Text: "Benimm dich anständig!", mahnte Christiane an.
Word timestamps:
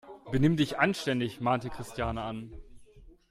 "Benimm 0.31 0.57
dich 0.57 0.79
anständig!", 0.79 1.41
mahnte 1.41 1.69
Christiane 1.69 2.23
an. 2.23 2.51